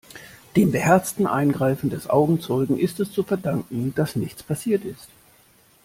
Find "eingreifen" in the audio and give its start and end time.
1.27-1.91